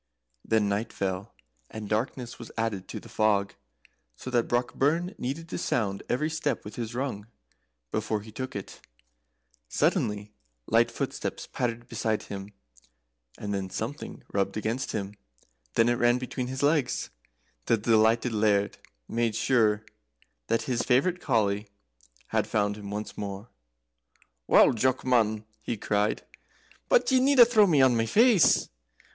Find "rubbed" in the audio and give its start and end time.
14.33-14.57